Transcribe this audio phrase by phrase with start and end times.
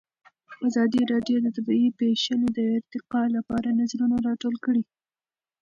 [0.67, 4.83] ازادي راډیو د طبیعي پېښې د ارتقا لپاره نظرونه راټول کړي.